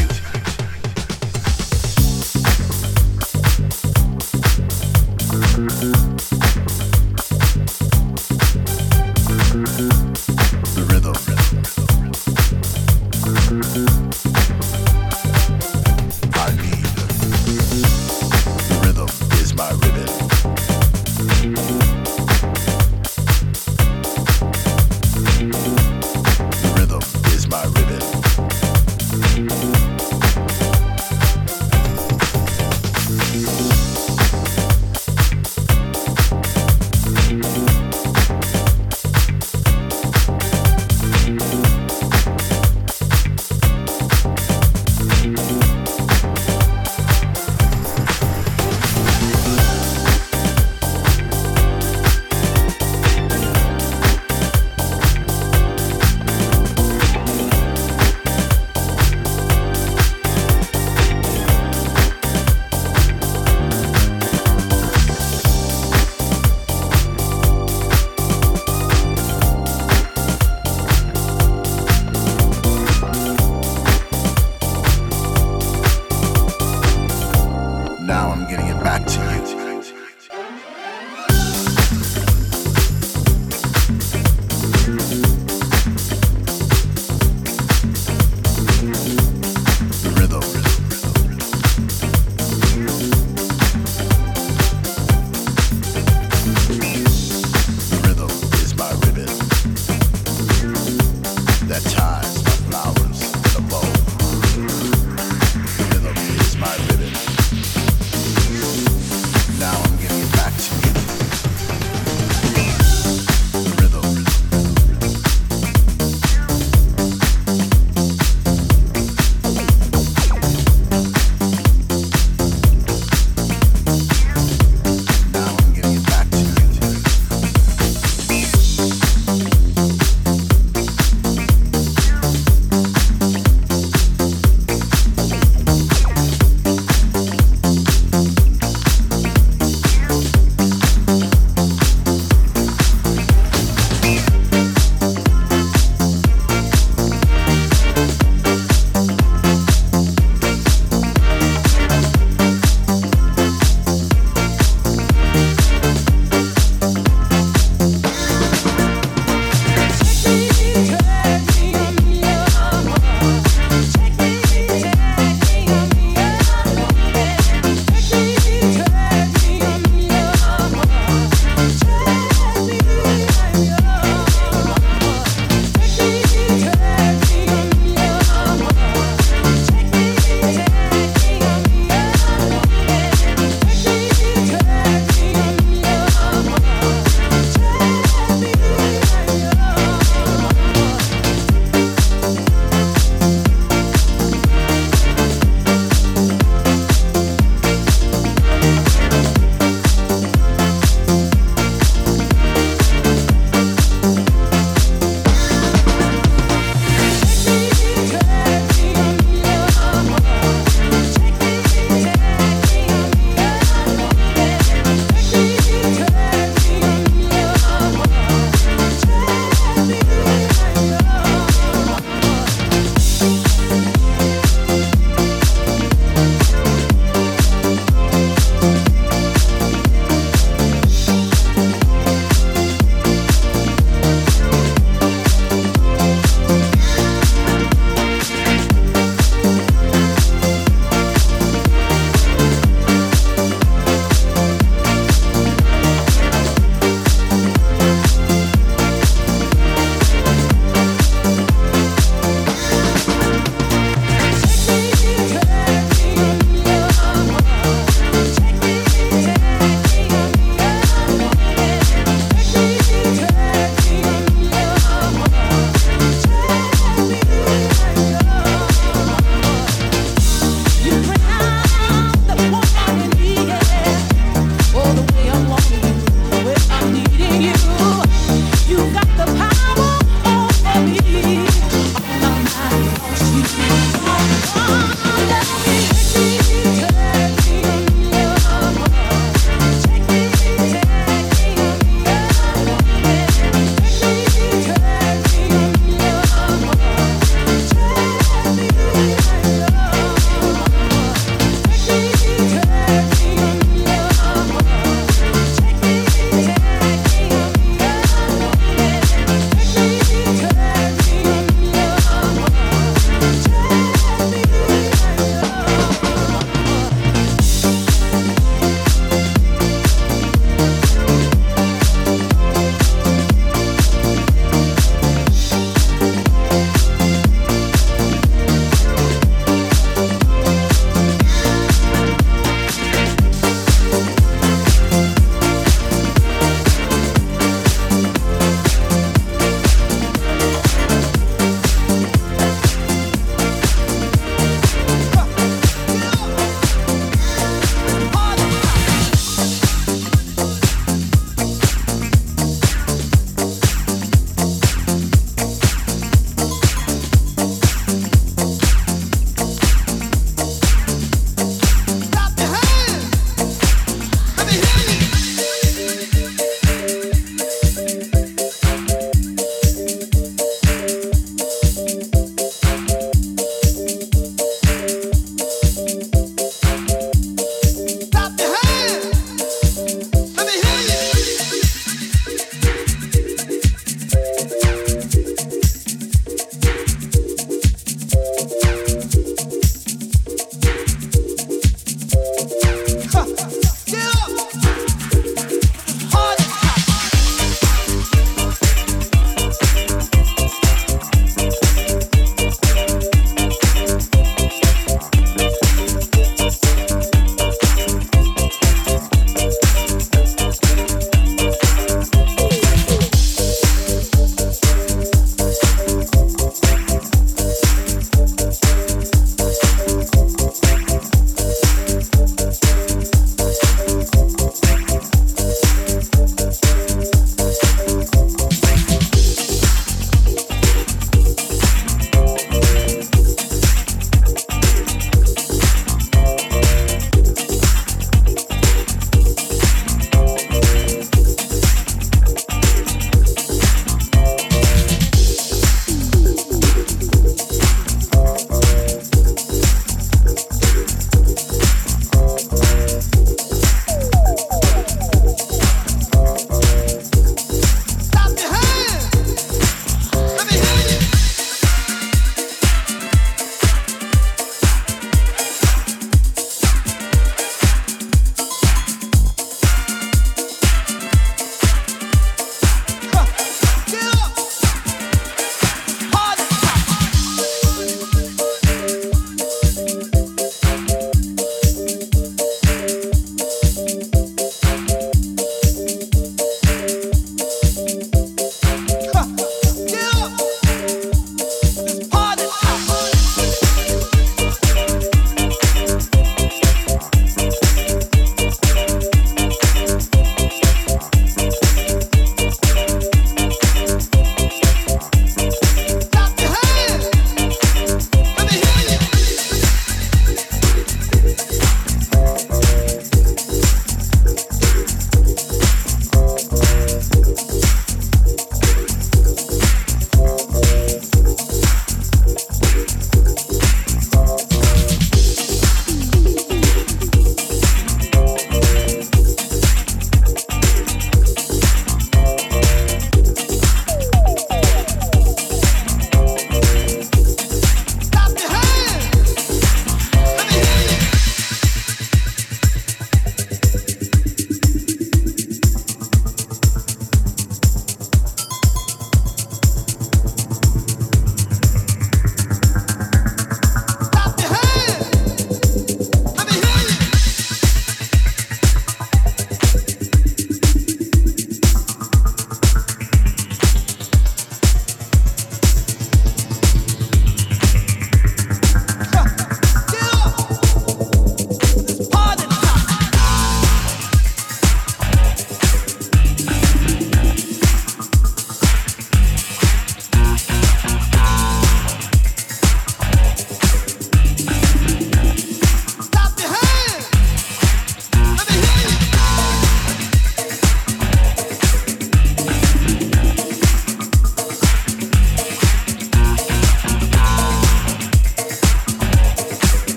[0.00, 0.41] you.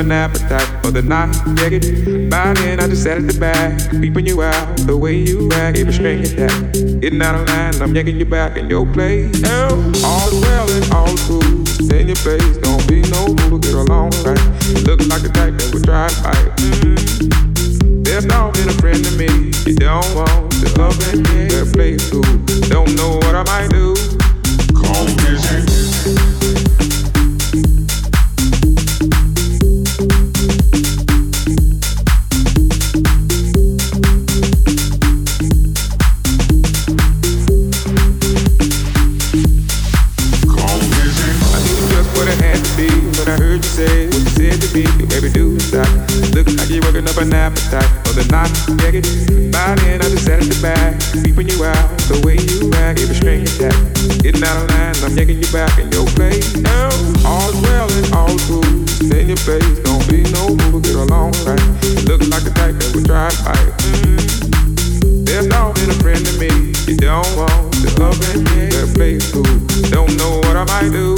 [0.00, 1.30] An appetite for the night.
[1.56, 4.76] Get by then I just sat at the back, peeping you out.
[4.78, 6.72] The way you act, every string attack.
[7.00, 9.30] Getting out of line, I'm yanking you back in your place.
[9.44, 10.84] Oh, all's well and
[11.28, 11.66] cool.
[11.66, 13.58] Stay in your face, don't be no fool.
[13.58, 14.40] Get along right.
[14.88, 16.48] Look like the type that would to fight.
[16.56, 18.02] Mm-hmm.
[18.02, 19.52] There's not been a friend to me.
[19.66, 20.98] You don't want to love.
[20.98, 22.24] Better play cool.
[22.72, 23.94] Don't know what I might do.
[24.72, 25.79] Call me an
[59.84, 61.60] don't be no fool, get along right.
[62.06, 63.56] Look like the type that would fight.
[63.82, 65.24] Mm-hmm.
[65.24, 66.72] There's not been a friend to me.
[66.86, 69.46] You don't want to love me, better play cool.
[69.90, 71.16] Don't know what I might do.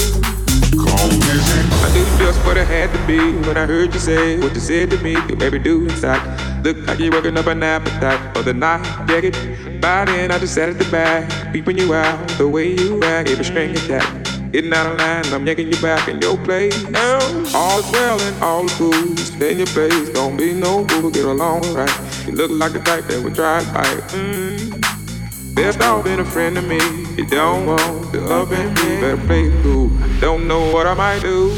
[0.75, 4.61] I knew just what I had to be when I heard you say what you
[4.61, 5.13] said to me.
[5.13, 6.23] You made me do inside.
[6.65, 8.85] Look like you're working up an appetite for the night.
[9.09, 9.81] Yeah, it.
[9.81, 12.29] By then I just sat at the back, peeping you out.
[12.39, 14.22] The way you act, every string attack.
[14.53, 16.87] Getting out of line, I'm yanking you back in your place.
[16.91, 17.17] Now,
[17.55, 18.93] all's well and all's cool.
[19.17, 21.91] Stay in your place, don't be no fool, get along right.
[22.27, 24.03] You look like the type that would try to fight.
[24.13, 25.55] Mm.
[25.55, 26.79] Best off been a friend to me.
[27.17, 29.89] You don't want to love and me, better play cool.
[30.21, 31.57] Don't know what I might do.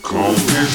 [0.00, 0.66] Call when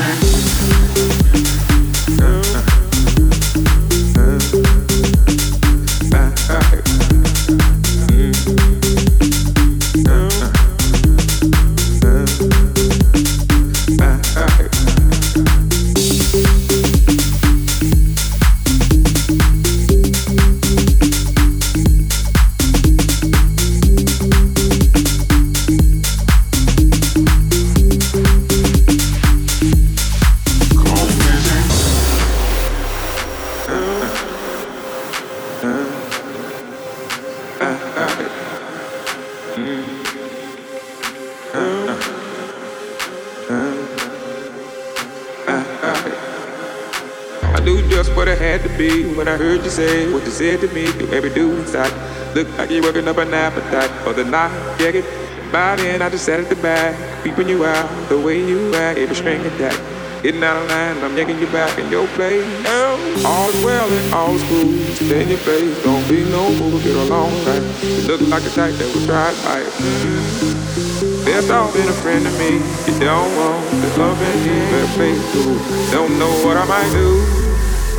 [49.76, 50.86] Say what you said to me.
[50.94, 51.92] Do every do inside.
[52.34, 54.56] Look like you're working up an appetite for the night.
[54.80, 55.52] Yeah, it?
[55.52, 57.84] by then I just sat at the back, peeping you out.
[58.08, 59.76] The way you act, every string attack.
[60.24, 62.48] Getting out of line, I'm yanking you back in your place.
[62.64, 62.96] Now,
[63.28, 64.72] all's well and all's cool.
[64.96, 67.60] Stay in your place, don't be no fool, get along right.
[67.84, 69.28] You look like a type that would try.
[69.28, 71.26] Mm-hmm.
[71.26, 72.64] There's all been a friend to me.
[72.88, 75.60] You don't want to love and better play cool.
[75.92, 77.20] Don't know what I might do.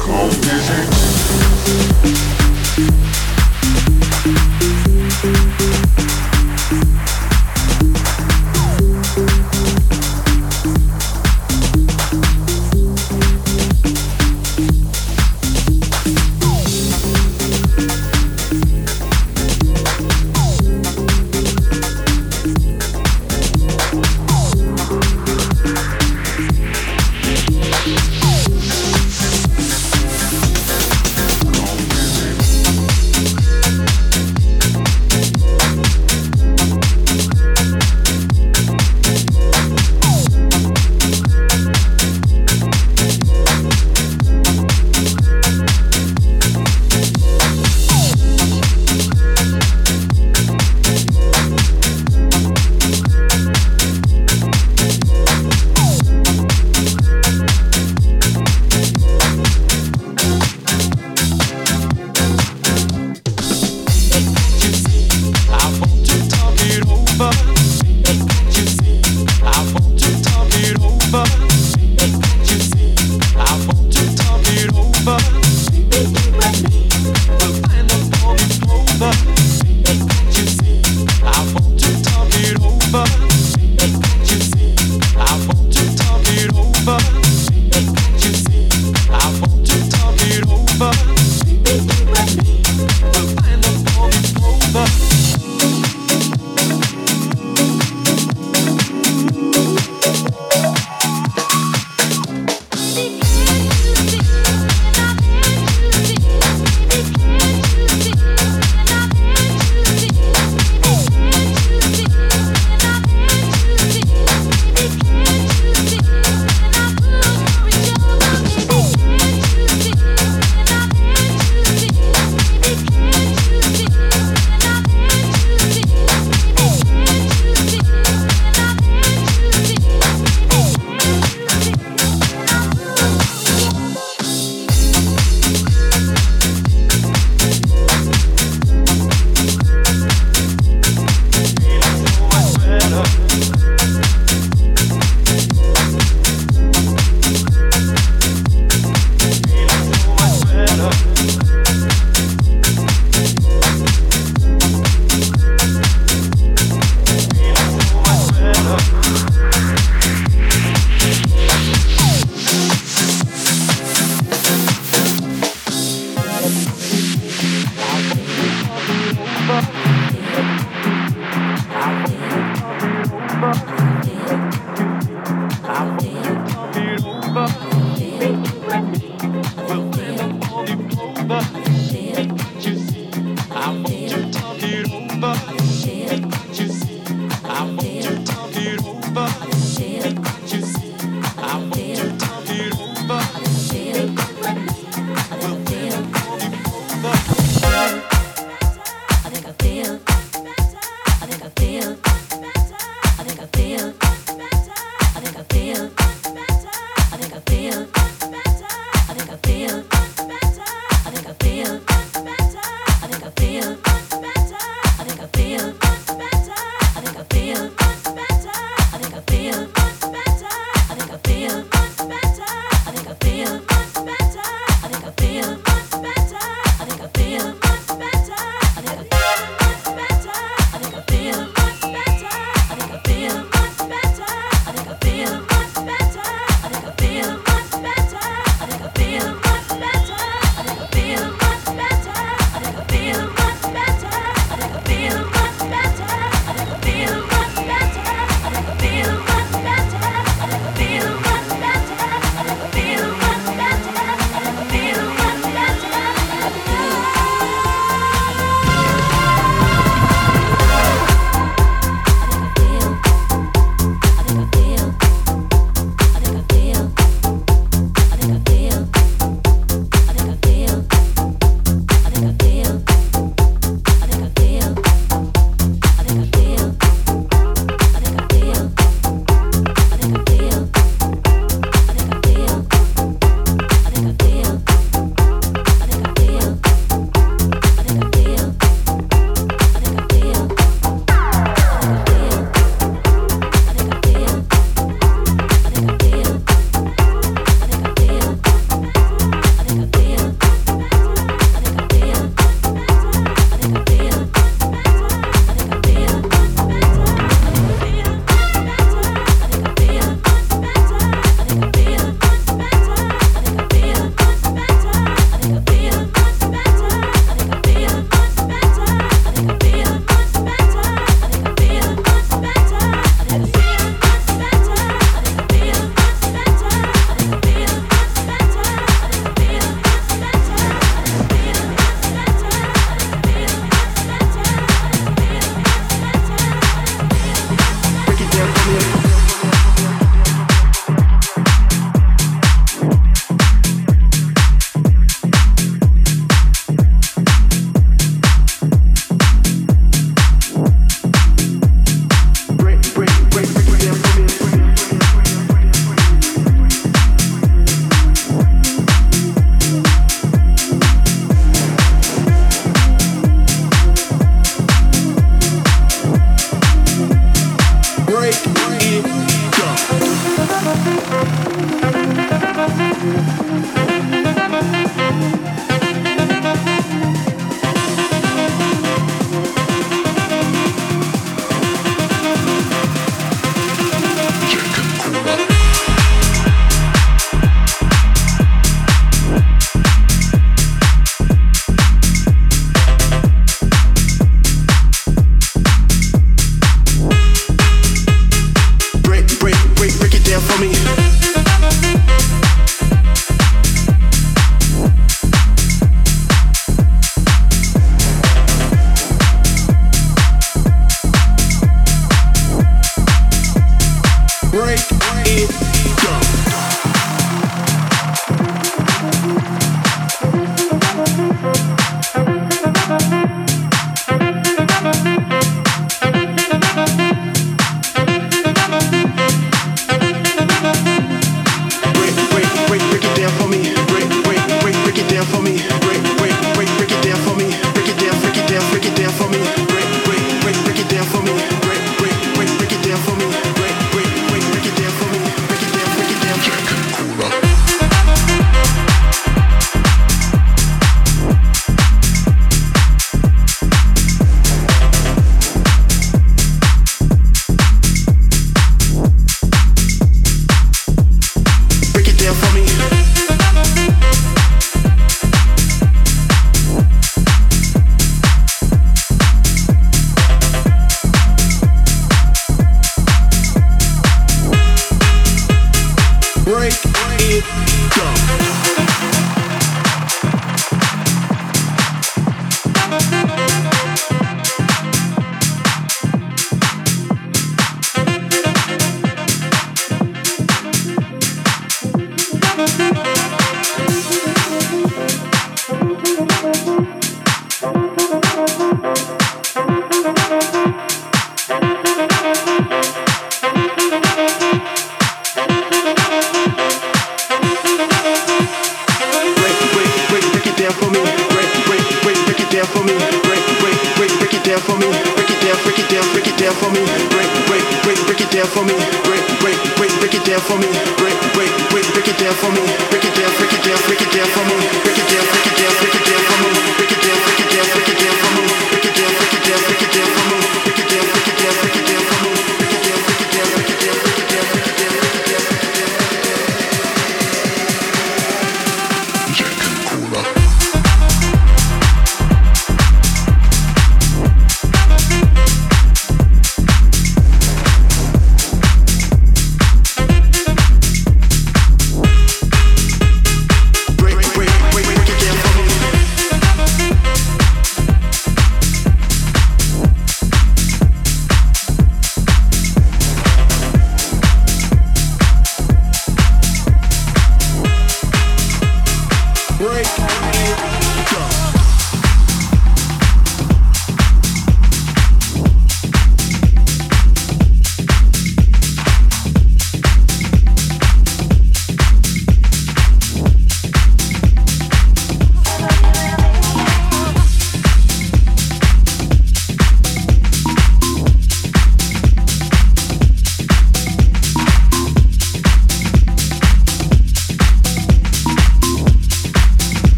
[0.00, 1.15] Call
[1.66, 2.35] busy.